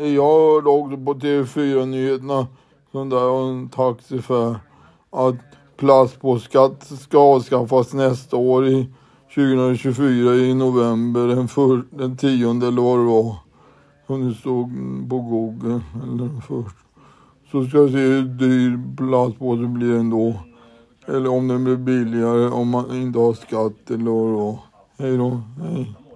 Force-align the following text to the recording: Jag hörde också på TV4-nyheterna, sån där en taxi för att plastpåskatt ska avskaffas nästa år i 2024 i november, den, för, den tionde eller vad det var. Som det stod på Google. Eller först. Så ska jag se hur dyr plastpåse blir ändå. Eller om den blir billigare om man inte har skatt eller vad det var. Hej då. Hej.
Jag 0.00 0.54
hörde 0.54 0.68
också 0.68 0.96
på 0.96 1.14
TV4-nyheterna, 1.14 2.46
sån 2.92 3.08
där 3.08 3.50
en 3.50 3.68
taxi 3.68 4.22
för 4.22 4.56
att 5.10 5.34
plastpåskatt 5.76 6.86
ska 7.00 7.18
avskaffas 7.18 7.94
nästa 7.94 8.36
år 8.36 8.66
i 8.66 8.86
2024 9.34 10.34
i 10.34 10.54
november, 10.54 11.26
den, 11.26 11.48
för, 11.48 11.84
den 11.90 12.16
tionde 12.16 12.66
eller 12.66 12.82
vad 12.82 12.98
det 12.98 13.04
var. 13.04 13.36
Som 14.06 14.28
det 14.28 14.34
stod 14.34 14.70
på 15.10 15.18
Google. 15.18 15.80
Eller 16.02 16.40
först. 16.40 16.76
Så 17.50 17.64
ska 17.64 17.78
jag 17.78 17.90
se 17.90 17.96
hur 17.96 18.22
dyr 18.22 18.96
plastpåse 18.96 19.66
blir 19.66 19.94
ändå. 19.94 20.34
Eller 21.06 21.30
om 21.30 21.48
den 21.48 21.64
blir 21.64 21.76
billigare 21.76 22.48
om 22.48 22.68
man 22.68 22.96
inte 22.96 23.18
har 23.18 23.32
skatt 23.32 23.90
eller 23.90 24.10
vad 24.10 24.30
det 24.30 24.36
var. 24.36 24.58
Hej 24.98 25.16
då. 25.16 25.40
Hej. 25.62 25.98